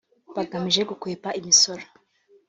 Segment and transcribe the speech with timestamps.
[0.35, 1.83] bagamije gukwepa imisoro